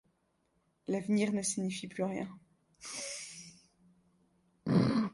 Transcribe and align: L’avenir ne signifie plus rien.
L’avenir 0.87 1.31
ne 1.31 1.43
signifie 1.43 1.87
plus 1.87 2.03
rien. 2.03 2.27